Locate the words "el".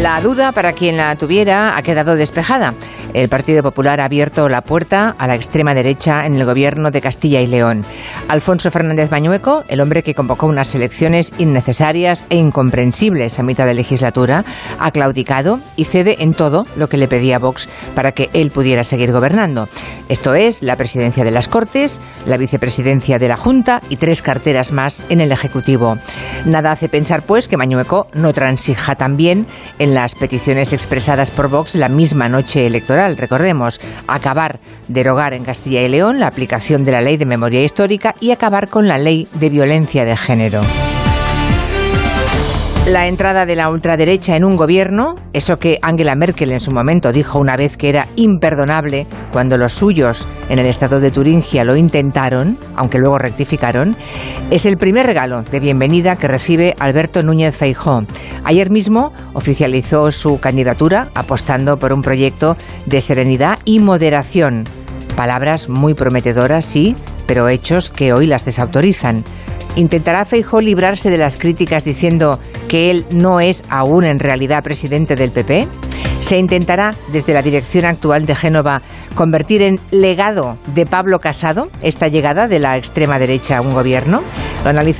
3.14-3.28, 6.34-6.46, 9.68-9.82, 25.20-25.32, 50.58-50.66, 54.66-54.78